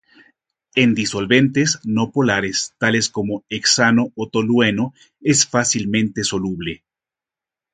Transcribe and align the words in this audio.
En 0.83 0.95
disolventes 0.95 1.77
no 1.83 2.11
polares 2.11 2.73
tales 2.79 3.07
como 3.09 3.43
hexano 3.49 4.11
o 4.15 4.29
tolueno 4.29 4.95
es 5.21 5.45
fácilmente 5.45 6.23
soluble. 6.23 6.83